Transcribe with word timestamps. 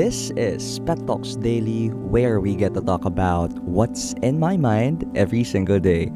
This 0.00 0.32
is 0.32 0.80
Pet 0.88 0.96
Talks 1.06 1.36
Daily, 1.36 1.88
where 1.92 2.40
we 2.40 2.56
get 2.56 2.72
to 2.72 2.80
talk 2.80 3.04
about 3.04 3.52
what's 3.68 4.14
in 4.24 4.40
my 4.40 4.56
mind 4.56 5.04
every 5.14 5.44
single 5.44 5.78
day. 5.78 6.10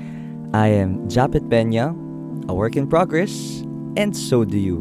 I 0.55 0.69
am 0.69 1.05
Japit 1.05 1.45
Pena, 1.51 1.93
a 2.49 2.55
work 2.55 2.77
in 2.77 2.89
progress, 2.89 3.61
and 4.01 4.17
so 4.17 4.47
do 4.47 4.57
you. 4.57 4.81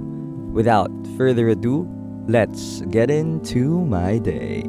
Without 0.55 0.87
further 1.17 1.49
ado, 1.49 1.83
let's 2.31 2.79
get 2.95 3.11
into 3.11 3.83
my 3.83 4.19
day. 4.19 4.63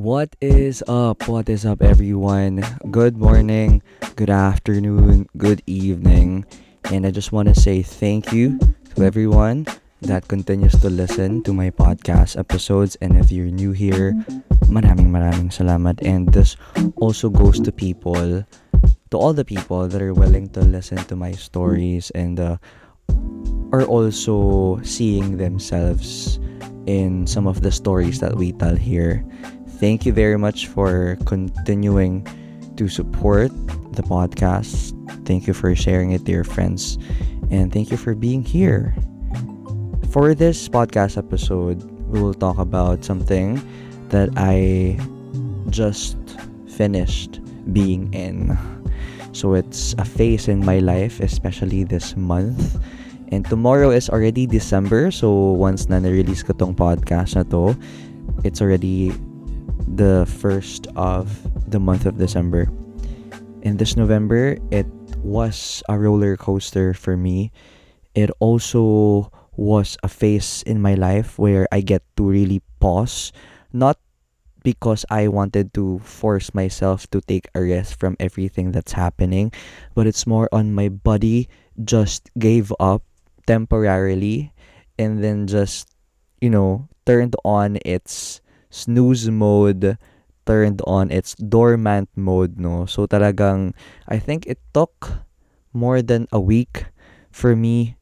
What 0.00 0.34
is 0.40 0.82
up? 0.88 1.28
What 1.28 1.50
is 1.50 1.66
up, 1.66 1.82
everyone? 1.82 2.64
Good 2.90 3.18
morning, 3.18 3.82
good 4.16 4.30
afternoon, 4.30 5.28
good 5.36 5.60
evening. 5.66 6.46
And 6.84 7.04
I 7.04 7.10
just 7.10 7.30
want 7.30 7.52
to 7.52 7.54
say 7.54 7.82
thank 7.82 8.32
you 8.32 8.58
to 8.96 9.04
everyone 9.04 9.66
that 10.02 10.28
continues 10.28 10.72
to 10.80 10.90
listen 10.90 11.42
to 11.44 11.52
my 11.52 11.70
podcast 11.70 12.38
episodes. 12.38 12.96
And 13.00 13.16
if 13.16 13.30
you're 13.30 13.50
new 13.50 13.72
here, 13.72 14.12
maraming 14.66 15.14
maraming 15.14 15.54
salamat. 15.54 16.02
And 16.02 16.28
this 16.32 16.56
also 16.96 17.30
goes 17.30 17.60
to 17.60 17.72
people, 17.72 18.44
to 19.10 19.16
all 19.16 19.32
the 19.32 19.44
people 19.44 19.88
that 19.88 20.02
are 20.02 20.14
willing 20.14 20.48
to 20.58 20.60
listen 20.60 20.98
to 21.06 21.16
my 21.16 21.32
stories 21.32 22.10
and 22.14 22.40
uh, 22.40 22.56
are 23.72 23.84
also 23.84 24.80
seeing 24.82 25.38
themselves 25.38 26.38
in 26.86 27.26
some 27.26 27.46
of 27.46 27.62
the 27.62 27.70
stories 27.70 28.20
that 28.20 28.36
we 28.36 28.52
tell 28.52 28.76
here. 28.76 29.24
Thank 29.78 30.06
you 30.06 30.12
very 30.12 30.38
much 30.38 30.66
for 30.66 31.18
continuing 31.26 32.26
to 32.76 32.88
support 32.88 33.50
the 33.94 34.02
podcast. 34.02 34.94
Thank 35.26 35.46
you 35.46 35.54
for 35.54 35.74
sharing 35.74 36.12
it 36.12 36.24
to 36.26 36.32
your 36.32 36.44
friends. 36.44 36.98
And 37.50 37.72
thank 37.72 37.90
you 37.90 37.96
for 37.96 38.14
being 38.14 38.42
here. 38.42 38.96
For 40.12 40.36
this 40.36 40.68
podcast 40.68 41.16
episode, 41.16 41.80
we 42.12 42.20
will 42.20 42.36
talk 42.36 42.60
about 42.60 43.00
something 43.00 43.56
that 44.12 44.28
I 44.36 45.00
just 45.72 46.20
finished 46.68 47.40
being 47.72 48.12
in. 48.12 48.52
So 49.32 49.54
it's 49.56 49.96
a 49.96 50.04
phase 50.04 50.52
in 50.52 50.60
my 50.60 50.84
life, 50.84 51.20
especially 51.24 51.84
this 51.88 52.14
month. 52.14 52.76
And 53.32 53.48
tomorrow 53.48 53.88
is 53.88 54.12
already 54.12 54.44
December. 54.44 55.08
So 55.08 55.32
once 55.56 55.88
na 55.88 55.96
na-release 55.96 56.44
ko 56.44 56.52
tong 56.52 56.76
podcast 56.76 57.32
na 57.32 57.48
to, 57.48 57.72
it's 58.44 58.60
already 58.60 59.16
the 59.96 60.28
first 60.28 60.92
of 60.92 61.32
the 61.72 61.80
month 61.80 62.04
of 62.04 62.20
December. 62.20 62.68
In 63.64 63.80
this 63.80 63.96
November, 63.96 64.60
it 64.68 64.84
was 65.24 65.82
a 65.88 65.96
roller 65.96 66.36
coaster 66.36 66.92
for 66.92 67.16
me. 67.16 67.48
It 68.12 68.28
also 68.44 69.32
was 69.62 69.94
a 70.02 70.10
phase 70.10 70.66
in 70.66 70.82
my 70.82 70.98
life 70.98 71.38
where 71.38 71.70
I 71.70 71.86
get 71.86 72.02
to 72.18 72.26
really 72.26 72.60
pause, 72.82 73.30
not 73.70 74.02
because 74.66 75.06
I 75.10 75.30
wanted 75.30 75.70
to 75.78 76.02
force 76.02 76.50
myself 76.54 77.06
to 77.14 77.22
take 77.22 77.46
a 77.54 77.62
rest 77.62 77.94
from 77.98 78.18
everything 78.18 78.74
that's 78.74 78.98
happening, 78.98 79.54
but 79.94 80.06
it's 80.10 80.26
more 80.26 80.50
on 80.50 80.74
my 80.74 80.90
body 80.90 81.46
just 81.86 82.26
gave 82.38 82.74
up 82.82 83.06
temporarily 83.46 84.52
and 84.98 85.22
then 85.22 85.46
just, 85.46 85.94
you 86.42 86.50
know, 86.50 86.90
turned 87.06 87.34
on 87.44 87.78
its 87.86 88.42
snooze 88.70 89.30
mode, 89.30 89.98
turned 90.46 90.82
on 90.86 91.10
its 91.10 91.34
dormant 91.38 92.10
mode, 92.14 92.58
no? 92.58 92.86
So 92.86 93.06
talagang, 93.06 93.74
I 94.06 94.18
think 94.18 94.46
it 94.46 94.58
took 94.74 95.22
more 95.72 96.02
than 96.02 96.26
a 96.30 96.40
week 96.40 96.86
for 97.30 97.54
me 97.54 97.96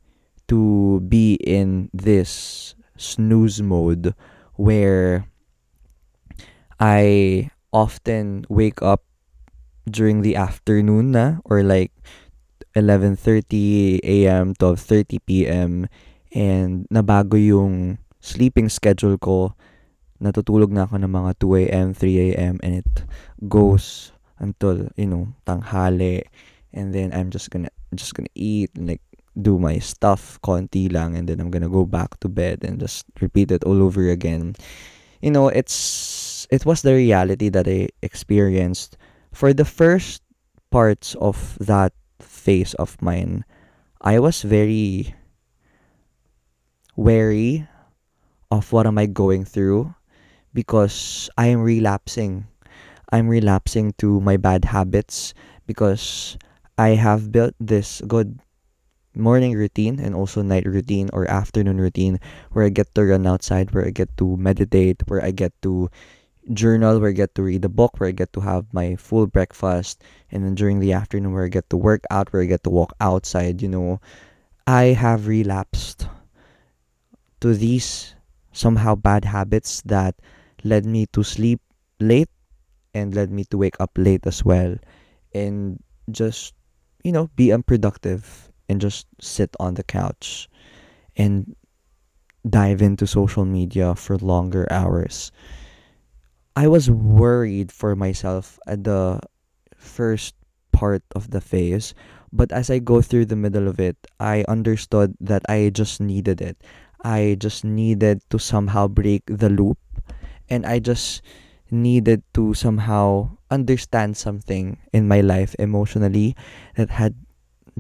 to 0.51 0.99
be 1.07 1.39
in 1.39 1.89
this 1.95 2.75
snooze 2.99 3.63
mode 3.63 4.15
where 4.59 5.25
I 6.83 7.51
often 7.73 8.45
wake 8.51 8.83
up 8.83 9.07
during 9.87 10.23
the 10.23 10.35
afternoon 10.35 11.15
na 11.15 11.39
or 11.47 11.63
like 11.63 11.95
11:30 12.75 14.03
a.m. 14.03 14.55
12:30 14.59 15.23
p.m. 15.27 15.73
and 16.35 16.87
nabago 16.91 17.39
yung 17.39 17.99
sleeping 18.21 18.69
schedule 18.69 19.19
ko 19.19 19.55
natutulog 20.21 20.71
na 20.71 20.85
ako 20.85 21.01
ng 21.01 21.11
mga 21.11 21.31
2 21.41 21.63
a.m. 21.67 21.89
3 21.97 22.27
a.m. 22.35 22.55
and 22.63 22.85
it 22.85 22.93
goes 23.49 24.13
until 24.39 24.91
you 24.95 25.09
know 25.09 25.33
tanghali 25.49 26.23
and 26.75 26.95
then 26.95 27.11
I'm 27.11 27.33
just 27.33 27.51
gonna 27.51 27.73
just 27.95 28.15
gonna 28.15 28.33
eat 28.37 28.71
like 28.77 29.03
do 29.39 29.59
my 29.59 29.79
stuff 29.79 30.39
konti 30.43 30.91
lang 30.91 31.17
and 31.17 31.29
then 31.29 31.41
I'm 31.41 31.51
gonna 31.51 31.69
go 31.71 31.87
back 31.87 32.19
to 32.21 32.29
bed 32.29 32.65
and 32.65 32.81
just 32.81 33.07
repeat 33.21 33.51
it 33.51 33.65
all 33.65 33.83
over 33.83 34.09
again. 34.09 34.55
You 35.23 35.31
know, 35.31 35.49
it's 35.49 36.47
it 36.51 36.67
was 36.67 36.83
the 36.83 36.95
reality 36.95 37.49
that 37.51 37.69
I 37.69 37.89
experienced 38.03 38.97
for 39.33 39.53
the 39.53 39.65
first 39.65 40.23
parts 40.71 41.15
of 41.21 41.59
that 41.61 41.93
phase 42.19 42.75
of 42.75 43.01
mine. 43.03 43.45
I 44.01 44.19
was 44.19 44.43
very 44.43 45.15
wary 46.97 47.69
of 48.51 48.73
what 48.73 48.87
am 48.87 48.99
I 48.99 49.07
going 49.07 49.45
through 49.45 49.95
because 50.55 51.31
I 51.39 51.47
am 51.47 51.63
relapsing. 51.63 52.47
I'm 53.13 53.29
relapsing 53.29 53.95
to 53.99 54.21
my 54.21 54.37
bad 54.37 54.65
habits 54.65 55.35
because 55.67 56.39
I 56.79 56.99
have 56.99 57.31
built 57.31 57.55
this 57.61 58.01
good 58.07 58.41
morning 59.15 59.55
routine 59.55 59.99
and 59.99 60.15
also 60.15 60.43
night 60.43 60.67
routine 60.67 61.11
or 61.13 61.29
afternoon 61.31 61.81
routine 61.81 62.21
where 62.53 62.65
I 62.65 62.71
get 62.71 62.95
to 62.95 63.05
run 63.05 63.27
outside, 63.27 63.73
where 63.73 63.87
I 63.87 63.91
get 63.91 64.17
to 64.19 64.37
meditate, 64.37 65.03
where 65.09 65.23
I 65.25 65.31
get 65.31 65.53
to 65.63 65.91
journal, 66.53 67.01
where 67.01 67.11
I 67.11 67.13
get 67.13 67.35
to 67.35 67.43
read 67.43 67.65
a 67.65 67.69
book, 67.69 67.99
where 67.99 68.09
I 68.09 68.13
get 68.13 68.33
to 68.35 68.41
have 68.41 68.73
my 68.73 68.97
full 68.97 69.27
breakfast, 69.27 70.03
and 70.31 70.45
then 70.45 70.55
during 70.55 70.81
the 70.81 70.93
afternoon 70.93 71.33
where 71.33 71.45
I 71.45 71.49
get 71.49 71.69
to 71.71 71.77
work 71.77 72.05
out, 72.11 72.33
where 72.33 72.43
I 72.43 72.47
get 72.47 72.65
to 72.65 72.71
walk 72.71 72.95
outside, 73.01 73.63
you 73.63 73.69
know, 73.69 74.01
I 74.67 74.95
have 74.95 75.27
relapsed 75.27 76.07
to 77.41 77.55
these 77.55 78.15
somehow 78.53 78.95
bad 78.95 79.25
habits 79.25 79.83
that 79.87 80.15
led 80.65 80.85
me 80.85 81.07
to 81.13 81.23
sleep 81.23 81.61
late 81.99 82.29
and 82.95 83.15
led 83.15 83.31
me 83.31 83.45
to 83.45 83.59
wake 83.59 83.77
up 83.81 83.91
late 83.97 84.27
as 84.27 84.45
well 84.45 84.77
and 85.35 85.83
just 86.11 86.55
you 87.05 87.13
know 87.13 87.31
be 87.37 87.53
unproductive 87.53 88.50
and 88.71 88.81
just 88.81 89.11
sit 89.19 89.51
on 89.59 89.75
the 89.75 89.83
couch 89.83 90.47
and 91.19 91.57
dive 92.49 92.81
into 92.81 93.05
social 93.07 93.45
media 93.45 93.99
for 93.99 94.17
longer 94.17 94.71
hours. 94.71 95.35
I 96.55 96.71
was 96.71 96.87
worried 96.87 97.73
for 97.75 97.97
myself 97.99 98.59
at 98.71 98.85
the 98.87 99.19
first 99.75 100.39
part 100.71 101.03
of 101.19 101.35
the 101.35 101.41
phase, 101.43 101.95
but 102.33 102.53
as 102.53 102.71
I 102.71 102.79
go 102.79 103.03
through 103.03 103.27
the 103.27 103.37
middle 103.37 103.67
of 103.67 103.81
it, 103.81 103.99
I 104.21 104.47
understood 104.47 105.19
that 105.19 105.43
I 105.51 105.71
just 105.75 106.01
needed 106.01 106.41
it. 106.41 106.63
I 107.03 107.37
just 107.41 107.65
needed 107.65 108.23
to 108.31 108.39
somehow 108.39 108.87
break 108.87 109.27
the 109.27 109.51
loop 109.51 109.79
and 110.49 110.65
I 110.65 110.79
just 110.79 111.23
needed 111.71 112.23
to 112.35 112.55
somehow 112.55 113.31
understand 113.51 114.17
something 114.17 114.79
in 114.93 115.09
my 115.09 115.21
life 115.23 115.57
emotionally 115.59 116.37
that 116.77 116.91
had 116.91 117.15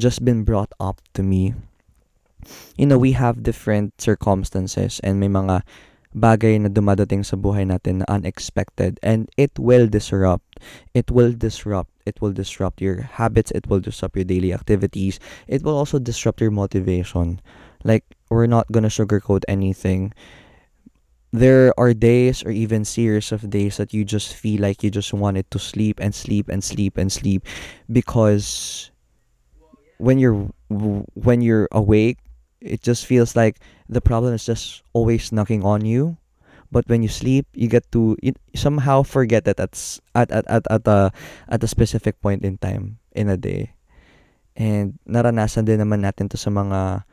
just 0.01 0.25
been 0.25 0.43
brought 0.43 0.73
up 0.81 1.05
to 1.15 1.23
me. 1.23 1.53
You 2.77 2.89
know, 2.89 2.97
we 2.97 3.13
have 3.13 3.45
different 3.45 4.01
circumstances 4.01 4.99
and 5.05 5.21
may 5.21 5.29
mga 5.29 5.61
bagay 6.11 6.59
na 6.59 6.69
dumadating 6.73 7.23
sa 7.23 7.39
buhay 7.39 7.63
natin 7.69 8.03
na 8.03 8.07
unexpected 8.11 8.99
and 9.05 9.31
it 9.37 9.55
will 9.61 9.87
disrupt. 9.87 10.59
It 10.97 11.13
will 11.13 11.31
disrupt. 11.37 11.93
It 12.07 12.19
will 12.19 12.33
disrupt 12.33 12.81
your 12.81 13.07
habits. 13.21 13.53
It 13.53 13.69
will 13.69 13.79
disrupt 13.79 14.17
your 14.17 14.27
daily 14.27 14.53
activities. 14.53 15.21
It 15.47 15.63
will 15.63 15.77
also 15.77 16.01
disrupt 16.01 16.41
your 16.41 16.51
motivation. 16.51 17.39
Like, 17.85 18.05
we're 18.29 18.51
not 18.51 18.73
gonna 18.73 18.91
sugarcoat 18.91 19.45
anything. 19.47 20.13
There 21.31 21.71
are 21.79 21.95
days 21.95 22.43
or 22.43 22.51
even 22.51 22.85
series 22.85 23.31
of 23.31 23.49
days 23.51 23.77
that 23.79 23.95
you 23.95 24.03
just 24.05 24.35
feel 24.35 24.61
like 24.61 24.83
you 24.83 24.91
just 24.91 25.15
wanted 25.15 25.47
to 25.55 25.63
sleep 25.63 26.03
and 26.03 26.11
sleep 26.11 26.49
and 26.51 26.59
sleep 26.59 26.99
and 26.99 27.07
sleep 27.07 27.47
because 27.87 28.90
when 30.01 30.17
you're 30.19 30.49
when 31.15 31.45
you're 31.45 31.69
awake, 31.71 32.19
it 32.61 32.81
just 32.81 33.05
feels 33.05 33.37
like 33.37 33.61
the 33.89 34.01
problem 34.01 34.33
is 34.33 34.49
just 34.49 34.83
always 34.97 35.31
knocking 35.31 35.63
on 35.63 35.85
you. 35.85 36.17
But 36.73 36.89
when 36.89 37.03
you 37.03 37.11
sleep, 37.11 37.47
you 37.53 37.69
get 37.69 37.85
to 37.93 38.17
you 38.23 38.33
somehow 38.55 39.03
forget 39.03 39.45
that 39.45 39.61
at 39.61 39.75
at 40.15 40.31
at 40.33 40.47
at 40.49 40.65
at 40.71 40.85
a 40.89 41.13
at 41.51 41.61
a 41.61 41.69
specific 41.69 42.23
point 42.23 42.47
in 42.47 42.57
time 42.59 43.03
in 43.13 43.29
a 43.29 43.37
day. 43.37 43.75
And 44.55 44.99
naranasan 45.05 45.67
din 45.67 45.83
naman 45.83 46.07
natin 46.07 46.31
to 46.31 46.39
sa 46.39 46.49
mga 46.49 47.05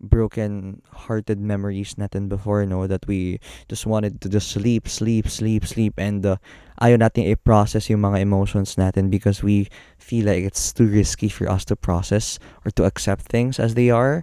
broken 0.00 0.80
hearted 0.94 1.40
memories 1.40 1.94
natin 1.98 2.28
before 2.28 2.64
no 2.64 2.86
that 2.86 3.02
we 3.06 3.40
just 3.68 3.86
wanted 3.86 4.20
to 4.20 4.28
just 4.28 4.50
sleep 4.54 4.86
sleep 4.86 5.26
sleep 5.26 5.66
sleep 5.66 5.94
and 5.98 6.22
uh, 6.24 6.38
ayaw 6.78 6.94
natin 6.94 7.26
i-process 7.26 7.90
yung 7.90 8.06
mga 8.06 8.22
emotions 8.22 8.78
natin 8.78 9.10
because 9.10 9.42
we 9.42 9.66
feel 9.98 10.26
like 10.30 10.46
it's 10.46 10.70
too 10.70 10.86
risky 10.86 11.26
for 11.26 11.50
us 11.50 11.66
to 11.66 11.74
process 11.74 12.38
or 12.62 12.70
to 12.70 12.86
accept 12.86 13.26
things 13.26 13.58
as 13.58 13.74
they 13.74 13.90
are 13.90 14.22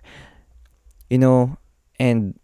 you 1.10 1.18
know? 1.18 1.58
And 2.00 2.40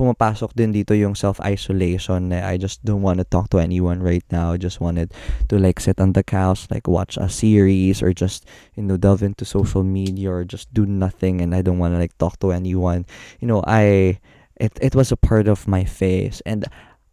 pumapasok 0.00 0.56
din 0.56 0.72
dito 0.72 0.96
yung 0.96 1.12
self-isolation 1.12 2.32
na 2.32 2.48
I 2.48 2.56
just 2.56 2.80
don't 2.80 3.04
want 3.04 3.20
to 3.20 3.28
talk 3.28 3.52
to 3.52 3.60
anyone 3.60 4.00
right 4.00 4.24
now. 4.32 4.56
I 4.56 4.56
just 4.56 4.80
wanted 4.80 5.12
to 5.52 5.60
like 5.60 5.76
sit 5.76 6.00
on 6.00 6.16
the 6.16 6.24
couch, 6.24 6.64
like 6.72 6.88
watch 6.88 7.20
a 7.20 7.28
series 7.28 8.00
or 8.00 8.16
just, 8.16 8.48
you 8.80 8.82
know, 8.82 8.96
delve 8.96 9.20
into 9.20 9.44
social 9.44 9.84
media 9.84 10.32
or 10.32 10.48
just 10.48 10.72
do 10.72 10.88
nothing 10.88 11.44
and 11.44 11.52
I 11.52 11.60
don't 11.60 11.76
want 11.76 11.92
to 11.92 12.00
like 12.00 12.16
talk 12.16 12.40
to 12.40 12.48
anyone. 12.48 13.04
You 13.44 13.52
know, 13.52 13.60
I 13.68 14.16
it 14.56 14.72
it 14.80 14.96
was 14.96 15.12
a 15.12 15.20
part 15.20 15.44
of 15.44 15.68
my 15.68 15.84
face 15.84 16.40
and 16.48 16.64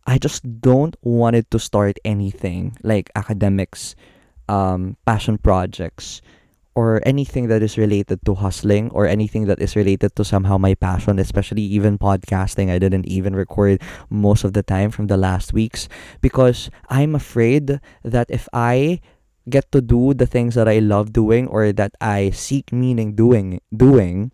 I 0.07 0.16
just 0.16 0.48
don't 0.63 0.95
want 1.04 1.36
it 1.36 1.51
to 1.51 1.60
start 1.60 2.00
anything 2.07 2.80
like 2.88 3.12
academics, 3.19 4.00
um, 4.48 4.95
passion 5.04 5.36
projects, 5.36 6.24
or 6.77 7.01
anything 7.09 7.50
that 7.50 7.65
is 7.65 7.74
related 7.74 8.21
to 8.21 8.38
hustling 8.38 8.94
or 8.94 9.09
anything 9.09 9.50
that 9.50 9.57
is 9.57 9.74
related 9.74 10.13
to 10.13 10.21
somehow 10.21 10.62
my 10.62 10.77
passion, 10.77 11.18
especially 11.18 11.65
even 11.65 11.97
podcasting. 11.97 12.69
I 12.69 12.77
didn't 12.77 13.09
even 13.09 13.33
record 13.33 13.81
most 14.13 14.45
of 14.45 14.53
the 14.53 14.62
time 14.62 14.94
from 14.94 15.09
the 15.09 15.18
last 15.18 15.57
weeks 15.57 15.89
because 16.21 16.69
I'm 16.88 17.18
afraid 17.18 17.81
that 18.06 18.29
if 18.29 18.45
I 18.53 19.01
get 19.50 19.71
to 19.71 19.81
do 19.81 20.13
the 20.13 20.29
things 20.29 20.53
that 20.53 20.69
I 20.69 20.77
love 20.77 21.18
doing 21.18 21.47
or 21.47 21.74
that 21.74 21.97
I 22.00 22.29
seek 22.29 22.69
meaning 22.71 23.18
doing 23.18 23.59
doing, 23.74 24.29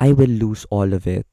I 0.00 0.16
will 0.16 0.32
lose 0.32 0.64
all 0.72 0.96
of 0.96 1.06
it 1.06 1.26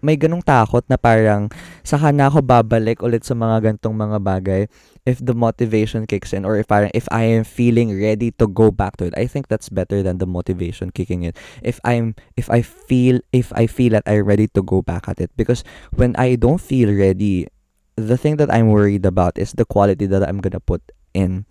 may 0.00 0.16
ganong 0.16 0.44
takot 0.44 0.84
na 0.88 0.96
parang 0.96 1.48
saka 1.84 2.12
na 2.12 2.28
ako 2.28 2.44
babalik 2.44 3.00
ulit 3.00 3.24
sa 3.24 3.36
mga 3.36 3.70
gantong 3.72 3.96
mga 3.96 4.18
bagay 4.20 4.62
if 5.08 5.20
the 5.24 5.32
motivation 5.32 6.04
kicks 6.04 6.32
in 6.32 6.44
or 6.44 6.56
if 6.56 6.68
I, 6.72 6.90
if 6.92 7.08
I 7.10 7.24
am 7.24 7.44
feeling 7.44 7.96
ready 7.96 8.32
to 8.36 8.46
go 8.48 8.70
back 8.70 8.96
to 8.98 9.08
it. 9.08 9.14
I 9.16 9.26
think 9.26 9.48
that's 9.48 9.68
better 9.68 10.02
than 10.02 10.18
the 10.18 10.26
motivation 10.26 10.90
kicking 10.90 11.24
in. 11.24 11.32
If 11.62 11.80
I'm 11.84 12.16
if 12.36 12.50
I 12.50 12.60
feel 12.62 13.20
if 13.32 13.52
I 13.56 13.66
feel 13.66 13.96
that 13.96 14.04
I'm 14.04 14.24
ready 14.24 14.48
to 14.52 14.62
go 14.62 14.82
back 14.82 15.08
at 15.08 15.20
it 15.20 15.30
because 15.36 15.64
when 15.94 16.16
I 16.16 16.36
don't 16.36 16.60
feel 16.60 16.92
ready, 16.92 17.48
the 17.96 18.16
thing 18.16 18.36
that 18.36 18.52
I'm 18.52 18.68
worried 18.68 19.06
about 19.06 19.38
is 19.38 19.52
the 19.52 19.64
quality 19.64 20.06
that 20.06 20.26
I'm 20.26 20.40
gonna 20.40 20.60
put 20.60 20.82
in. 21.14 21.46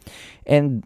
And 0.46 0.86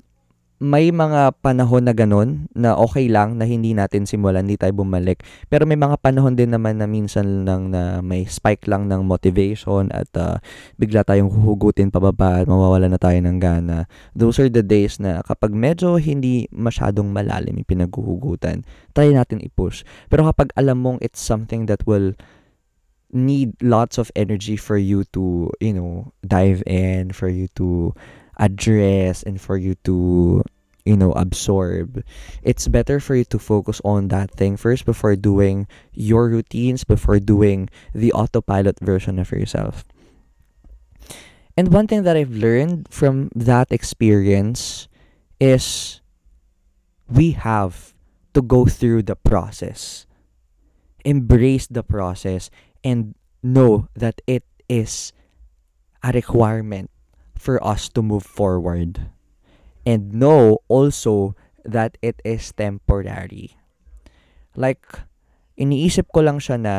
may 0.63 0.95
mga 0.95 1.35
panahon 1.43 1.83
na 1.83 1.91
ganun 1.91 2.47
na 2.55 2.71
okay 2.79 3.11
lang 3.11 3.35
na 3.35 3.43
hindi 3.43 3.75
natin 3.75 4.07
simulan, 4.07 4.47
hindi 4.47 4.55
tayo 4.55 4.71
bumalik. 4.71 5.19
Pero 5.51 5.67
may 5.67 5.75
mga 5.75 5.99
panahon 5.99 6.39
din 6.39 6.55
naman 6.55 6.79
na 6.79 6.87
minsan 6.87 7.43
lang 7.43 7.67
na 7.67 7.99
may 7.99 8.23
spike 8.23 8.63
lang 8.71 8.87
ng 8.87 9.03
motivation 9.03 9.91
at 9.91 10.07
uh, 10.15 10.39
bigla 10.79 11.03
tayong 11.03 11.27
huhugutin 11.27 11.91
pababa 11.91 12.39
at 12.39 12.47
mawawala 12.47 12.87
na 12.87 12.95
tayo 12.95 13.19
ng 13.19 13.43
gana. 13.43 13.91
Those 14.15 14.39
are 14.39 14.47
the 14.47 14.63
days 14.63 15.03
na 15.03 15.19
kapag 15.27 15.51
medyo 15.51 15.99
hindi 15.99 16.47
masyadong 16.55 17.11
malalim 17.11 17.59
yung 17.59 17.67
pinaghuhugutan, 17.67 18.63
try 18.95 19.11
natin 19.11 19.43
i-push. 19.43 19.83
Pero 20.07 20.23
kapag 20.31 20.55
alam 20.55 20.79
mong 20.79 21.03
it's 21.03 21.19
something 21.19 21.67
that 21.67 21.83
will 21.83 22.15
need 23.11 23.51
lots 23.59 23.99
of 23.99 24.07
energy 24.15 24.55
for 24.55 24.79
you 24.79 25.03
to, 25.11 25.51
you 25.59 25.75
know, 25.75 26.15
dive 26.23 26.63
in, 26.65 27.11
for 27.11 27.27
you 27.27 27.51
to 27.59 27.91
address 28.39 29.21
and 29.23 29.37
for 29.37 29.57
you 29.57 29.75
to 29.85 30.41
you 30.85 30.95
know 30.97 31.11
absorb. 31.13 32.03
It's 32.43 32.67
better 32.67 32.99
for 32.99 33.15
you 33.15 33.23
to 33.31 33.39
focus 33.39 33.81
on 33.83 34.09
that 34.09 34.31
thing 34.31 34.57
first 34.57 34.85
before 34.85 35.15
doing 35.15 35.67
your 35.93 36.27
routines 36.29 36.83
before 36.83 37.19
doing 37.19 37.69
the 37.93 38.11
autopilot 38.13 38.79
version 38.79 39.19
of 39.19 39.31
yourself. 39.31 39.83
And 41.55 41.71
one 41.71 41.87
thing 41.87 42.03
that 42.03 42.17
i've 42.17 42.33
learned 42.33 42.89
from 42.89 43.29
that 43.35 43.71
experience 43.71 44.87
is 45.39 46.01
we 47.07 47.31
have 47.37 47.93
to 48.33 48.41
go 48.41 48.65
through 48.65 49.03
the 49.03 49.15
process. 49.15 50.05
Embrace 51.05 51.67
the 51.67 51.83
process 51.83 52.49
and 52.83 53.13
know 53.43 53.87
that 53.93 54.19
it 54.25 54.43
is 54.67 55.13
a 56.01 56.11
requirement 56.11 56.89
for 57.37 57.61
us 57.63 57.89
to 57.89 58.01
move 58.01 58.23
forward 58.23 59.12
and 59.83 60.15
know 60.15 60.59
also 60.67 61.35
that 61.63 61.95
it 62.03 62.19
is 62.23 62.51
temporary. 62.55 63.55
Like, 64.55 64.83
iniisip 65.55 66.11
ko 66.11 66.23
lang 66.23 66.39
siya 66.39 66.59
na 66.59 66.75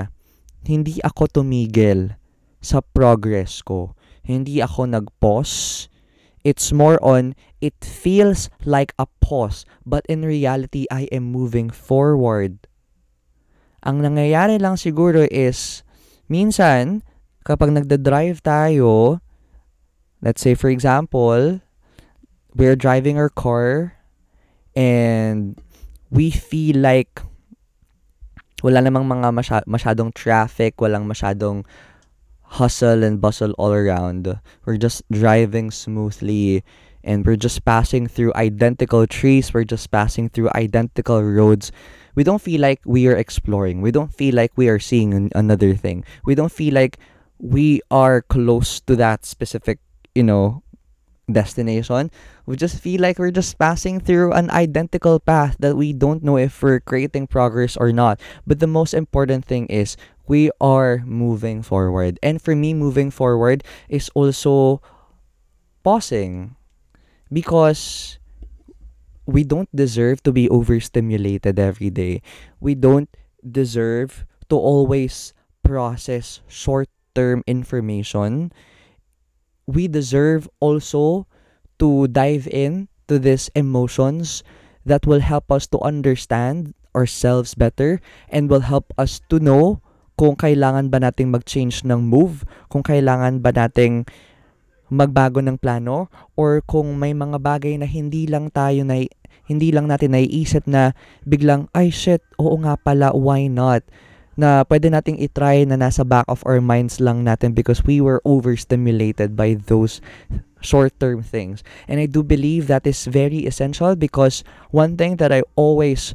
hindi 0.65 1.01
ako 1.05 1.41
tumigil 1.41 2.17
sa 2.65 2.81
progress 2.81 3.61
ko. 3.61 3.93
Hindi 4.25 4.65
ako 4.65 4.89
nag-pause. 4.89 5.89
It's 6.45 6.73
more 6.77 7.01
on, 7.01 7.33
it 7.65 7.77
feels 7.81 8.53
like 8.69 8.93
a 9.01 9.09
pause, 9.25 9.65
but 9.89 10.05
in 10.13 10.29
reality, 10.29 10.85
I 10.93 11.09
am 11.09 11.33
moving 11.33 11.73
forward. 11.73 12.69
Ang 13.81 14.05
nangyayari 14.05 14.61
lang 14.61 14.77
siguro 14.77 15.25
is, 15.33 15.81
minsan, 16.29 17.01
kapag 17.49 17.73
nagda-drive 17.73 18.45
tayo, 18.45 19.21
let's 20.21 20.45
say 20.45 20.53
for 20.53 20.69
example, 20.69 21.65
we're 22.55 22.77
driving 22.77 23.19
our 23.19 23.29
car 23.29 23.95
and 24.77 25.59
we 26.11 26.31
feel 26.31 26.79
like 26.79 27.21
wala 28.63 28.81
namang 28.81 29.05
mga 29.05 29.29
masya- 29.35 29.69
masyadong 29.69 30.15
traffic, 30.17 30.81
walang 30.81 31.05
masyadong 31.05 31.69
hustle 32.57 33.05
and 33.05 33.21
bustle 33.21 33.53
all 33.61 33.73
around. 33.77 34.41
We're 34.65 34.81
just 34.81 35.05
driving 35.13 35.71
smoothly 35.71 36.65
and 37.05 37.27
we're 37.27 37.37
just 37.37 37.65
passing 37.69 38.07
through 38.09 38.33
identical 38.35 39.07
trees, 39.07 39.53
we're 39.53 39.69
just 39.69 39.91
passing 39.91 40.31
through 40.33 40.49
identical 40.57 41.23
roads. 41.23 41.71
We 42.17 42.25
don't 42.25 42.41
feel 42.41 42.61
like 42.63 42.81
we 42.87 43.07
are 43.07 43.17
exploring. 43.17 43.83
We 43.83 43.91
don't 43.93 44.15
feel 44.15 44.35
like 44.35 44.57
we 44.57 44.71
are 44.73 44.79
seeing 44.79 45.13
an- 45.13 45.35
another 45.35 45.75
thing. 45.75 46.05
We 46.25 46.35
don't 46.35 46.53
feel 46.53 46.73
like 46.73 46.97
we 47.37 47.83
are 47.91 48.23
close 48.23 48.81
to 48.89 48.97
that 48.97 49.27
specific, 49.27 49.81
you 50.15 50.23
know, 50.23 50.64
destination. 51.31 52.11
We 52.47 52.57
just 52.57 52.81
feel 52.81 53.01
like 53.01 53.19
we're 53.19 53.31
just 53.35 53.59
passing 53.59 54.01
through 54.01 54.33
an 54.33 54.51
identical 54.51 55.21
path 55.21 55.57
that 55.61 55.77
we 55.77 55.93
don't 55.93 56.23
know 56.23 56.37
if 56.37 56.63
we're 56.63 56.81
creating 56.81 57.29
progress 57.29 57.77
or 57.77 57.93
not. 57.93 58.21
But 58.47 58.61
the 58.61 58.67
most 58.67 58.95
important 58.95 59.45
thing 59.45 59.67
is 59.67 59.97
we 60.27 60.51
are 60.61 61.03
moving 61.05 61.63
forward. 61.63 62.19
And 62.23 62.41
for 62.41 62.55
me, 62.55 62.75
moving 62.75 63.11
forward 63.11 63.65
is 63.89 64.11
also 64.15 64.81
pausing 65.83 66.57
because 67.33 68.19
we 69.27 69.45
don't 69.45 69.69
deserve 69.75 70.23
to 70.25 70.33
be 70.33 70.49
overstimulated 70.49 71.59
every 71.59 71.91
day. 71.91 72.21
We 72.61 72.75
don't 72.75 73.09
deserve 73.41 74.27
to 74.49 74.57
always 74.57 75.33
process 75.63 76.41
short 76.47 76.89
term 77.15 77.43
information 77.47 78.53
we 79.67 79.89
deserve 79.89 80.49
also 80.61 81.27
to 81.81 82.09
dive 82.09 82.49
in 82.49 82.89
to 83.09 83.19
these 83.19 83.51
emotions 83.55 84.45
that 84.85 85.09
will 85.09 85.21
help 85.21 85.51
us 85.51 85.67
to 85.69 85.81
understand 85.81 86.73
ourselves 86.95 87.57
better 87.57 88.01
and 88.31 88.49
will 88.49 88.65
help 88.65 88.93
us 88.97 89.21
to 89.29 89.41
know 89.41 89.81
kung 90.15 90.39
kailangan 90.39 90.95
ba 90.95 91.03
nating 91.03 91.35
mag-change 91.35 91.83
ng 91.83 92.07
move, 92.07 92.47
kung 92.71 92.87
kailangan 92.87 93.43
ba 93.43 93.51
nating 93.51 94.07
magbago 94.87 95.43
ng 95.43 95.59
plano 95.59 96.07
or 96.39 96.63
kung 96.63 96.95
may 96.95 97.11
mga 97.11 97.43
bagay 97.43 97.75
na 97.75 97.89
hindi 97.89 98.31
lang 98.31 98.53
tayo 98.55 98.87
na 98.87 99.03
hindi 99.45 99.69
lang 99.75 99.91
natin 99.91 100.15
naiisip 100.15 100.65
na 100.71 100.95
biglang 101.27 101.67
ay 101.75 101.91
shit, 101.91 102.23
oo 102.39 102.55
nga 102.63 102.79
pala, 102.79 103.11
why 103.13 103.51
not? 103.51 103.83
Na 104.37 104.65
pwede 104.67 104.91
nating 104.91 105.21
itry 105.23 105.67
na 105.67 105.79
nasa 105.79 106.03
back 106.07 106.27
of 106.29 106.43
our 106.47 106.61
minds 106.61 106.99
lang 106.99 107.25
natin 107.25 107.55
because 107.55 107.85
we 107.85 108.01
were 108.01 108.23
overstimulated 108.25 109.37
by 109.37 109.55
those 109.55 110.01
short-term 110.65 111.23
things. 111.23 111.63
And 111.87 112.01
I 112.01 112.07
do 112.07 112.23
believe 112.23 112.67
that 112.67 112.87
is 112.87 113.05
very 113.05 113.45
essential 113.47 113.95
because 113.95 114.43
one 114.71 114.97
thing 114.97 115.17
that 115.21 115.31
I 115.31 115.43
always 115.55 116.15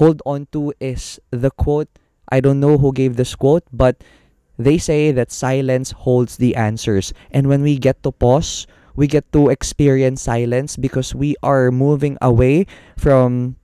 hold 0.00 0.22
on 0.24 0.48
to 0.52 0.72
is 0.80 1.20
the 1.30 1.50
quote. 1.50 1.88
I 2.32 2.40
don't 2.40 2.58
know 2.58 2.78
who 2.78 2.92
gave 2.92 3.16
this 3.16 3.36
quote, 3.36 3.62
but 3.70 4.02
they 4.58 4.78
say 4.78 5.12
that 5.12 5.30
silence 5.30 5.92
holds 5.92 6.38
the 6.38 6.56
answers. 6.56 7.12
And 7.30 7.46
when 7.46 7.62
we 7.62 7.78
get 7.78 8.02
to 8.02 8.10
pause, 8.10 8.66
we 8.96 9.06
get 9.06 9.30
to 9.32 9.50
experience 9.50 10.22
silence 10.22 10.76
because 10.76 11.14
we 11.14 11.36
are 11.42 11.70
moving 11.70 12.16
away 12.20 12.66
from 12.96 13.56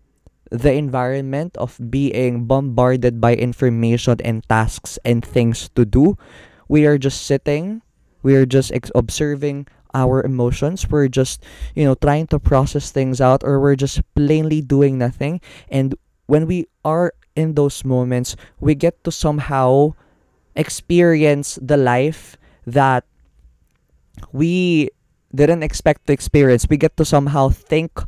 the 0.52 0.73
environment 0.73 1.56
of 1.56 1.80
being 1.88 2.44
bombarded 2.44 3.21
by 3.21 3.35
information 3.35 4.21
and 4.21 4.44
tasks 4.49 4.99
and 5.04 5.25
things 5.25 5.73
to 5.75 5.88
do. 5.88 6.21
We 6.68 6.85
are 6.85 6.99
just 6.99 7.25
sitting, 7.25 7.80
we 8.23 8.37
are 8.37 8.44
just 8.44 8.71
ex- 8.71 8.92
observing 8.94 9.66
our 9.94 10.23
emotions. 10.23 10.88
We're 10.88 11.09
just, 11.09 11.44
you 11.75 11.85
know, 11.85 11.94
trying 11.97 12.28
to 12.28 12.38
process 12.38 12.92
things 12.92 13.21
out, 13.21 13.44
or 13.44 13.61
we're 13.61 13.76
just 13.76 14.00
plainly 14.14 14.61
doing 14.61 14.99
nothing. 14.99 15.40
And 15.68 15.94
when 16.26 16.47
we 16.47 16.68
are 16.85 17.12
in 17.35 17.54
those 17.54 17.85
moments, 17.85 18.37
we 18.61 18.75
get 18.75 19.04
to 19.04 19.12
somehow 19.12 19.97
experience 20.54 21.59
the 21.61 21.76
life 21.76 22.37
that 22.66 23.04
we 24.32 24.90
didn't 25.35 25.62
expect 25.62 26.06
to 26.06 26.12
experience. 26.12 26.68
We 26.68 26.76
get 26.76 26.97
to 26.99 27.04
somehow 27.04 27.49
think 27.49 28.00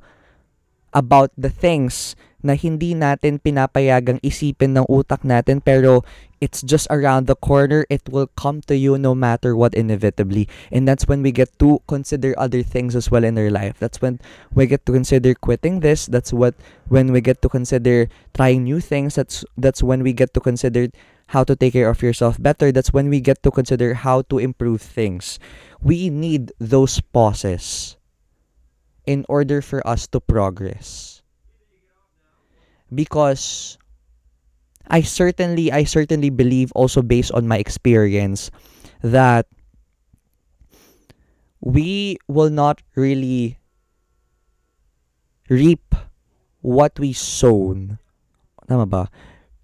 about 0.92 1.32
the 1.36 1.50
things 1.50 2.14
na 2.44 2.54
hindi 2.54 2.92
natin 2.92 3.40
pinapayagang 3.40 4.20
isipin 4.20 4.76
ng 4.76 4.84
utak 4.86 5.24
natin 5.24 5.64
pero 5.64 6.04
it's 6.44 6.60
just 6.60 6.84
around 6.92 7.24
the 7.24 7.34
corner. 7.34 7.88
It 7.88 8.04
will 8.12 8.28
come 8.36 8.60
to 8.68 8.76
you 8.76 9.00
no 9.00 9.16
matter 9.16 9.56
what 9.56 9.72
inevitably. 9.72 10.44
And 10.68 10.86
that's 10.86 11.08
when 11.08 11.24
we 11.24 11.32
get 11.32 11.48
to 11.58 11.80
consider 11.88 12.36
other 12.36 12.62
things 12.62 12.92
as 12.92 13.10
well 13.10 13.24
in 13.24 13.40
our 13.40 13.48
life. 13.48 13.80
That's 13.80 14.04
when 14.04 14.20
we 14.52 14.68
get 14.68 14.84
to 14.84 14.92
consider 14.92 15.32
quitting 15.32 15.80
this. 15.80 16.04
That's 16.04 16.36
what 16.36 16.54
when 16.92 17.16
we 17.16 17.24
get 17.24 17.40
to 17.42 17.48
consider 17.48 18.12
trying 18.36 18.68
new 18.68 18.84
things. 18.84 19.16
That's 19.16 19.44
that's 19.56 19.80
when 19.80 20.04
we 20.04 20.12
get 20.12 20.36
to 20.36 20.40
consider 20.40 20.92
how 21.32 21.48
to 21.48 21.56
take 21.56 21.72
care 21.72 21.88
of 21.88 22.04
yourself 22.04 22.36
better. 22.36 22.68
That's 22.68 22.92
when 22.92 23.08
we 23.08 23.24
get 23.24 23.42
to 23.48 23.50
consider 23.50 23.94
how 23.94 24.28
to 24.28 24.36
improve 24.36 24.82
things. 24.84 25.40
We 25.80 26.10
need 26.10 26.52
those 26.60 27.00
pauses 27.00 27.96
in 29.06 29.24
order 29.28 29.62
for 29.62 29.80
us 29.86 30.06
to 30.08 30.20
progress 30.20 31.13
because 32.92 33.78
I 34.88 35.00
certainly 35.00 35.72
I 35.72 35.84
certainly 35.84 36.28
believe 36.28 36.72
also 36.76 37.00
based 37.00 37.32
on 37.32 37.48
my 37.48 37.56
experience 37.56 38.50
that 39.00 39.46
we 41.60 42.18
will 42.28 42.50
not 42.50 42.82
really 42.94 43.56
reap 45.48 45.94
what 46.60 46.96
we 47.00 47.12
sown. 47.12 47.96
Tama 48.68 48.84
ba? 48.84 49.08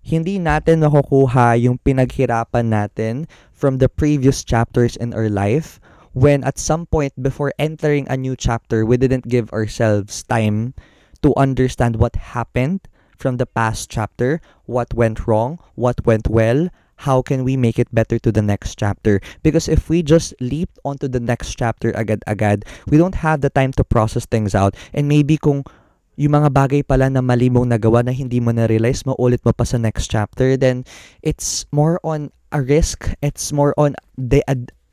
Hindi 0.01 0.41
natin 0.41 0.81
makukuha 0.81 1.61
yung 1.61 1.77
pinaghirapan 1.85 2.73
natin 2.73 3.29
from 3.53 3.77
the 3.77 3.89
previous 3.89 4.41
chapters 4.45 4.97
in 4.97 5.13
our 5.13 5.29
life 5.29 5.77
when 6.13 6.43
at 6.43 6.59
some 6.59 6.89
point 6.89 7.13
before 7.21 7.53
entering 7.59 8.09
a 8.09 8.17
new 8.17 8.35
chapter, 8.35 8.85
we 8.85 8.97
didn't 8.97 9.29
give 9.29 9.53
ourselves 9.53 10.25
time 10.25 10.75
to 11.23 11.37
understand 11.37 11.97
what 11.97 12.17
happened 12.17 12.81
from 13.21 13.37
the 13.37 13.47
past 13.47 13.93
chapter, 13.93 14.41
what 14.65 14.97
went 14.97 15.29
wrong, 15.29 15.61
what 15.77 16.01
went 16.09 16.27
well, 16.33 16.73
how 17.05 17.21
can 17.21 17.45
we 17.45 17.57
make 17.57 17.79
it 17.79 17.89
better 17.93 18.19
to 18.19 18.33
the 18.33 18.43
next 18.43 18.77
chapter? 18.77 19.21
Because 19.43 19.69
if 19.69 19.89
we 19.89 20.03
just 20.03 20.33
leap 20.41 20.69
onto 20.85 21.09
the 21.09 21.21
next 21.21 21.57
chapter 21.57 21.93
agad-agad, 21.97 22.65
we 22.89 22.97
don't 22.97 23.17
have 23.17 23.41
the 23.41 23.49
time 23.49 23.73
to 23.77 23.85
process 23.85 24.25
things 24.25 24.55
out. 24.55 24.77
And 24.93 25.09
maybe 25.09 25.37
kung 25.37 25.65
yung 26.21 26.37
mga 26.37 26.53
bagay 26.53 26.83
pala 26.85 27.09
na 27.09 27.25
mali 27.25 27.49
mong 27.49 27.73
nagawa 27.73 28.05
na 28.05 28.13
hindi 28.13 28.41
mo 28.41 28.53
na-realize, 28.53 29.09
maulit 29.09 29.41
mo 29.45 29.53
pa 29.57 29.65
sa 29.65 29.81
next 29.81 30.13
chapter, 30.13 30.57
then 30.57 30.85
it's 31.25 31.65
more 31.73 31.97
on 32.05 32.29
a 32.53 32.61
risk. 32.61 33.09
It's 33.25 33.53
more 33.53 33.73
on 33.81 33.97
the, 34.21 34.45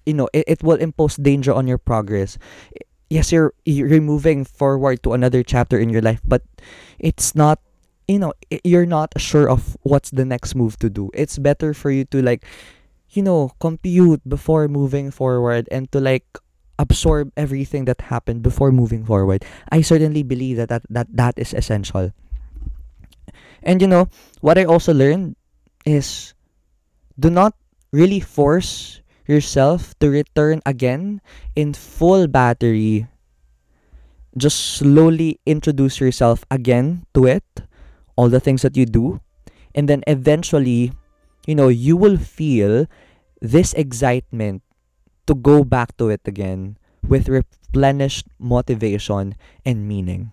you 0.07 0.15
know, 0.15 0.31
it, 0.31 0.47
it 0.47 0.63
will 0.63 0.79
impose 0.79 1.19
danger 1.19 1.51
on 1.51 1.67
your 1.67 1.77
progress. 1.77 2.39
Yes, 3.11 3.31
you're 3.31 3.55
you're 3.63 4.03
moving 4.03 4.43
forward 4.43 5.03
to 5.03 5.15
another 5.15 5.39
chapter 5.43 5.79
in 5.79 5.87
your 5.87 6.03
life, 6.03 6.19
but 6.27 6.43
it's 6.99 7.35
not 7.35 7.59
you 8.07 8.19
know 8.19 8.33
you're 8.63 8.87
not 8.87 9.11
sure 9.19 9.49
of 9.49 9.75
what's 9.83 10.09
the 10.11 10.25
next 10.25 10.55
move 10.55 10.79
to 10.79 10.89
do. 10.89 11.11
It's 11.13 11.37
better 11.37 11.73
for 11.73 11.91
you 11.91 12.05
to 12.15 12.21
like 12.23 12.45
you 13.11 13.21
know 13.21 13.51
compute 13.59 14.23
before 14.27 14.67
moving 14.67 15.11
forward 15.11 15.67
and 15.71 15.91
to 15.91 15.99
like 15.99 16.25
absorb 16.79 17.31
everything 17.35 17.85
that 17.85 18.01
happened 18.01 18.41
before 18.43 18.71
moving 18.71 19.03
forward. 19.03 19.43
I 19.71 19.81
certainly 19.81 20.23
believe 20.23 20.57
that 20.57 20.69
that 20.69 20.83
that, 20.89 21.07
that 21.11 21.35
is 21.37 21.53
essential. 21.53 22.13
And 23.61 23.81
you 23.81 23.87
know 23.87 24.07
what 24.39 24.57
i 24.57 24.63
also 24.63 24.93
learned 24.93 25.35
is 25.83 26.33
do 27.19 27.29
not 27.29 27.53
really 27.91 28.19
force 28.19 29.01
yourself 29.27 29.97
to 29.99 30.07
return 30.09 30.61
again 30.65 31.19
in 31.55 31.73
full 31.73 32.27
battery. 32.27 33.07
Just 34.37 34.77
slowly 34.79 35.41
introduce 35.45 35.99
yourself 35.99 36.45
again 36.51 37.03
to 37.13 37.25
it 37.25 37.43
all 38.17 38.29
the 38.29 38.41
things 38.41 38.63
that 38.63 38.75
you 38.75 38.85
do. 38.85 39.21
And 39.75 39.87
then 39.87 40.03
eventually 40.07 40.91
you 41.47 41.55
know 41.55 41.71
you 41.71 41.95
will 41.95 42.19
feel 42.19 42.85
this 43.41 43.73
excitement 43.73 44.61
to 45.25 45.33
go 45.33 45.63
back 45.63 45.95
to 45.97 46.09
it 46.09 46.21
again 46.27 46.77
with 47.07 47.31
replenished 47.31 48.27
motivation 48.37 49.33
and 49.65 49.87
meaning 49.87 50.31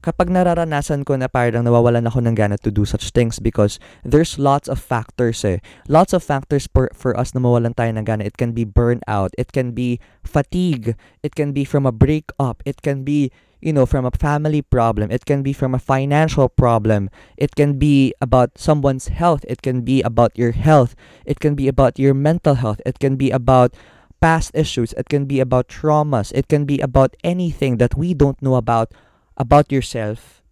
kapag 0.00 0.30
nararanasan 0.30 1.02
ko 1.02 1.18
na 1.18 1.26
parang 1.26 1.66
nawawalan 1.66 2.06
ako 2.06 2.22
ng 2.22 2.36
gana 2.38 2.56
to 2.58 2.70
do 2.70 2.86
such 2.86 3.10
things 3.10 3.42
because 3.42 3.82
there's 4.06 4.38
lots 4.38 4.70
of 4.70 4.78
factors 4.78 5.42
eh. 5.42 5.58
Lots 5.90 6.14
of 6.14 6.22
factors 6.22 6.70
for, 6.70 6.90
for 6.94 7.18
us 7.18 7.34
na 7.34 7.42
mawalan 7.42 7.74
tayo 7.74 7.90
ng 7.90 8.06
gana. 8.06 8.22
It 8.22 8.38
can 8.38 8.54
be 8.54 8.62
burnout. 8.62 9.34
It 9.36 9.50
can 9.50 9.74
be 9.74 9.98
fatigue. 10.22 10.94
It 11.22 11.34
can 11.34 11.50
be 11.50 11.66
from 11.66 11.86
a 11.86 11.92
breakup. 11.94 12.62
It 12.64 12.82
can 12.82 13.02
be 13.02 13.30
you 13.60 13.72
know, 13.72 13.86
from 13.86 14.06
a 14.06 14.14
family 14.14 14.62
problem. 14.62 15.10
It 15.10 15.26
can 15.26 15.42
be 15.42 15.52
from 15.52 15.74
a 15.74 15.82
financial 15.82 16.48
problem. 16.48 17.10
It 17.36 17.56
can 17.56 17.78
be 17.78 18.14
about 18.20 18.56
someone's 18.56 19.08
health. 19.08 19.44
It 19.48 19.62
can 19.62 19.82
be 19.82 20.00
about 20.02 20.36
your 20.38 20.52
health. 20.52 20.94
It 21.26 21.40
can 21.40 21.54
be 21.54 21.66
about 21.66 21.98
your 21.98 22.14
mental 22.14 22.54
health. 22.54 22.80
It 22.86 22.98
can 22.98 23.16
be 23.16 23.30
about 23.30 23.74
past 24.20 24.52
issues. 24.54 24.92
It 24.94 25.08
can 25.08 25.26
be 25.26 25.40
about 25.40 25.68
traumas. 25.68 26.32
It 26.34 26.48
can 26.48 26.64
be 26.66 26.78
about 26.78 27.16
anything 27.24 27.78
that 27.78 27.96
we 27.96 28.14
don't 28.14 28.40
know 28.42 28.54
about 28.54 28.92
about 29.38 29.72
yourself. 29.72 30.42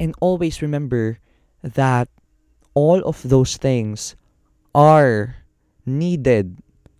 And 0.00 0.16
always 0.20 0.62
remember 0.62 1.20
that 1.62 2.08
all 2.74 2.98
of 3.04 3.22
those 3.22 3.56
things 3.56 4.16
are 4.74 5.36
needed 5.86 6.58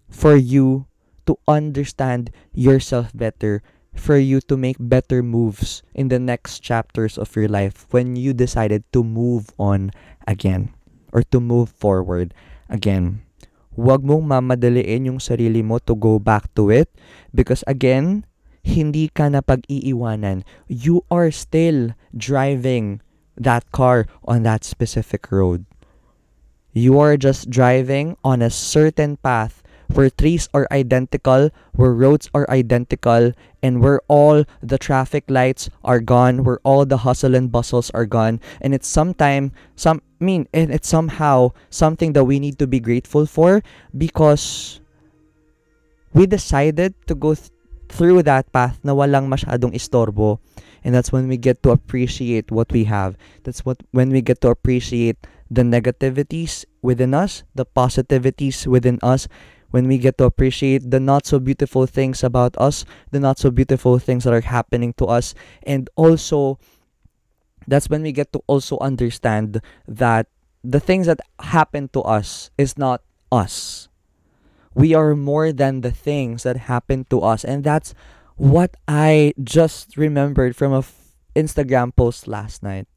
for 0.08 0.36
you 0.36 0.86
to 1.26 1.38
understand 1.48 2.30
yourself 2.52 3.10
better 3.16 3.62
for 3.94 4.16
you 4.16 4.40
to 4.48 4.56
make 4.56 4.76
better 4.80 5.22
moves 5.22 5.82
in 5.94 6.08
the 6.08 6.18
next 6.18 6.60
chapters 6.60 7.18
of 7.18 7.34
your 7.36 7.48
life 7.48 7.86
when 7.92 8.16
you 8.16 8.32
decided 8.32 8.84
to 8.92 9.04
move 9.04 9.52
on 9.58 9.92
again 10.26 10.72
or 11.12 11.22
to 11.28 11.40
move 11.40 11.68
forward 11.76 12.32
again. 12.72 13.20
Huwag 13.76 14.04
mong 14.04 14.28
mamadaliin 14.28 15.08
yung 15.08 15.20
sarili 15.20 15.64
mo 15.64 15.80
to 15.80 15.96
go 15.96 16.20
back 16.20 16.48
to 16.56 16.68
it 16.68 16.88
because 17.32 17.64
again, 17.68 18.24
hindi 18.62 19.10
ka 19.10 19.28
na 19.28 19.42
pag-iiwanan. 19.42 20.46
You 20.66 21.04
are 21.10 21.30
still 21.30 21.94
driving 22.16 23.02
that 23.36 23.66
car 23.72 24.06
on 24.24 24.42
that 24.42 24.64
specific 24.64 25.30
road. 25.30 25.66
You 26.72 26.98
are 26.98 27.16
just 27.16 27.50
driving 27.50 28.16
on 28.24 28.40
a 28.40 28.48
certain 28.48 29.18
path 29.20 29.62
where 29.92 30.08
trees 30.08 30.48
are 30.54 30.66
identical, 30.72 31.50
where 31.76 31.92
roads 31.92 32.30
are 32.32 32.48
identical, 32.48 33.32
and 33.62 33.80
where 33.80 34.00
all 34.08 34.44
the 34.62 34.78
traffic 34.78 35.24
lights 35.28 35.68
are 35.84 36.00
gone, 36.00 36.44
where 36.44 36.60
all 36.64 36.86
the 36.86 37.04
hustle 37.04 37.34
and 37.34 37.52
bustles 37.52 37.90
are 37.90 38.06
gone. 38.06 38.40
And 38.60 38.74
it's 38.74 38.88
sometime 38.88 39.52
some 39.76 40.00
I 40.20 40.24
mean, 40.24 40.46
and 40.54 40.70
it's 40.72 40.88
somehow 40.88 41.50
something 41.68 42.12
that 42.14 42.24
we 42.24 42.38
need 42.38 42.58
to 42.60 42.66
be 42.66 42.78
grateful 42.78 43.26
for 43.26 43.62
because 43.96 44.80
we 46.14 46.26
decided 46.26 46.94
to 47.08 47.14
go 47.14 47.34
th- 47.34 47.50
through 47.92 48.24
that 48.24 48.48
path 48.50 48.80
na 48.80 48.96
walang 48.96 49.28
masyadong 49.28 49.76
istorbo. 49.76 50.40
And 50.82 50.96
that's 50.96 51.12
when 51.12 51.28
we 51.28 51.36
get 51.36 51.62
to 51.62 51.70
appreciate 51.70 52.50
what 52.50 52.72
we 52.72 52.90
have. 52.90 53.14
That's 53.44 53.62
what 53.62 53.84
when 53.92 54.10
we 54.10 54.24
get 54.24 54.40
to 54.42 54.50
appreciate 54.50 55.20
the 55.46 55.62
negativities 55.62 56.64
within 56.80 57.14
us, 57.14 57.44
the 57.54 57.68
positivities 57.68 58.66
within 58.66 58.98
us, 59.04 59.28
when 59.70 59.86
we 59.86 59.98
get 59.98 60.18
to 60.18 60.24
appreciate 60.24 60.90
the 60.90 60.98
not 60.98 61.24
so 61.24 61.38
beautiful 61.38 61.86
things 61.86 62.24
about 62.24 62.56
us, 62.58 62.84
the 63.10 63.20
not 63.20 63.38
so 63.38 63.50
beautiful 63.50 63.98
things 63.98 64.24
that 64.24 64.32
are 64.32 64.44
happening 64.44 64.92
to 64.98 65.06
us, 65.06 65.34
and 65.62 65.88
also 65.96 66.58
that's 67.66 67.88
when 67.88 68.02
we 68.02 68.12
get 68.12 68.32
to 68.32 68.40
also 68.46 68.78
understand 68.80 69.60
that 69.86 70.26
the 70.64 70.80
things 70.80 71.06
that 71.06 71.20
happen 71.40 71.88
to 71.92 72.02
us 72.02 72.50
is 72.58 72.76
not 72.76 73.02
us. 73.30 73.88
We 74.74 74.94
are 74.94 75.14
more 75.14 75.52
than 75.52 75.80
the 75.80 75.92
things 75.92 76.42
that 76.42 76.68
happen 76.68 77.04
to 77.10 77.20
us, 77.20 77.44
and 77.44 77.64
that's 77.64 77.94
what 78.36 78.76
I 78.88 79.34
just 79.42 79.96
remembered 79.96 80.56
from 80.56 80.72
a 80.72 80.80
f- 80.80 81.14
Instagram 81.36 81.94
post 81.94 82.26
last 82.26 82.62
night. 82.62 82.88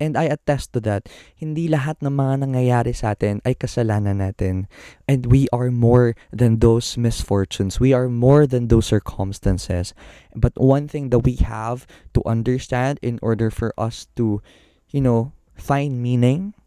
And 0.00 0.18
I 0.18 0.24
attest 0.24 0.74
to 0.74 0.80
that. 0.90 1.08
Hindi 1.38 1.70
lahat 1.70 2.02
ng 2.02 2.18
mga 2.18 2.42
nangyayari 2.42 2.92
sa 2.92 3.14
atin 3.14 3.38
ay 3.46 3.54
kasalanan 3.54 4.18
natin. 4.18 4.66
And 5.06 5.30
we 5.30 5.46
are 5.54 5.70
more 5.70 6.18
than 6.34 6.58
those 6.58 6.98
misfortunes. 6.98 7.78
We 7.78 7.94
are 7.94 8.10
more 8.10 8.44
than 8.44 8.66
those 8.66 8.90
circumstances. 8.90 9.94
But 10.34 10.52
one 10.58 10.90
thing 10.90 11.14
that 11.14 11.22
we 11.22 11.38
have 11.46 11.86
to 12.12 12.20
understand 12.26 12.98
in 13.06 13.22
order 13.22 13.54
for 13.54 13.70
us 13.78 14.10
to, 14.18 14.42
you 14.90 15.00
know, 15.00 15.30
find 15.54 16.02
meaning 16.02 16.58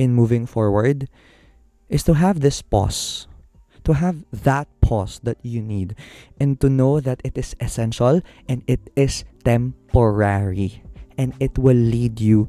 in 0.00 0.16
moving 0.16 0.48
forward 0.48 1.12
is 1.92 2.02
to 2.08 2.16
have 2.16 2.40
this 2.40 2.64
pause. 2.64 3.28
To 3.84 3.94
have 3.94 4.24
that 4.30 4.68
pause 4.80 5.20
that 5.24 5.38
you 5.42 5.62
need. 5.62 5.96
And 6.38 6.60
to 6.60 6.68
know 6.68 7.00
that 7.00 7.20
it 7.24 7.36
is 7.36 7.56
essential 7.60 8.22
and 8.48 8.62
it 8.66 8.90
is 8.96 9.24
temporary 9.44 10.82
and 11.18 11.34
it 11.40 11.58
will 11.58 11.76
lead 11.76 12.20
you 12.20 12.48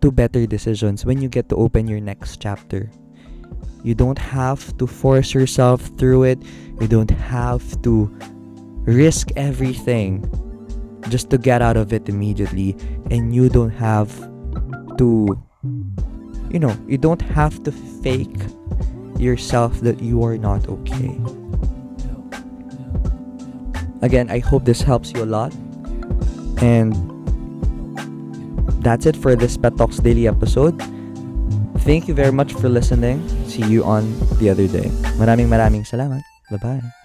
to 0.00 0.12
better 0.12 0.46
decisions 0.46 1.04
when 1.04 1.20
you 1.20 1.28
get 1.28 1.48
to 1.48 1.56
open 1.56 1.88
your 1.88 2.00
next 2.00 2.40
chapter. 2.40 2.90
You 3.82 3.94
don't 3.94 4.18
have 4.18 4.76
to 4.78 4.86
force 4.86 5.34
yourself 5.34 5.80
through 5.98 6.24
it. 6.24 6.38
You 6.80 6.88
don't 6.88 7.10
have 7.10 7.64
to 7.82 8.12
risk 8.84 9.30
everything 9.36 10.24
just 11.08 11.30
to 11.30 11.38
get 11.38 11.60
out 11.60 11.76
of 11.76 11.92
it 11.92 12.08
immediately. 12.08 12.76
And 13.10 13.34
you 13.34 13.48
don't 13.48 13.72
have 13.72 14.12
to 14.98 15.40
you 16.50 16.60
know, 16.60 16.76
you 16.86 16.98
don't 16.98 17.22
have 17.22 17.62
to 17.64 17.72
fake 17.72 18.38
yourself 19.18 19.80
that 19.80 20.00
you 20.00 20.22
are 20.24 20.36
not 20.36 20.68
okay. 20.68 21.16
Again, 24.02 24.28
I 24.28 24.38
hope 24.38 24.64
this 24.64 24.82
helps 24.82 25.12
you 25.12 25.22
a 25.22 25.28
lot. 25.28 25.54
And 26.60 26.92
that's 28.84 29.06
it 29.06 29.16
for 29.16 29.34
this 29.34 29.56
Pet 29.56 29.76
Talks 29.76 29.98
Daily 29.98 30.28
episode. 30.28 30.76
Thank 31.84 32.08
you 32.08 32.14
very 32.14 32.32
much 32.32 32.52
for 32.52 32.68
listening. 32.68 33.20
See 33.48 33.64
you 33.64 33.84
on 33.84 34.08
the 34.40 34.48
other 34.48 34.68
day. 34.68 34.88
Maraming 35.20 35.48
maraming 35.48 35.84
salamat. 35.84 36.24
Bye-bye. 36.50 37.03